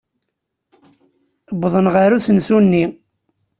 [1.55, 2.85] Wwḍen ɣer usensu-nni.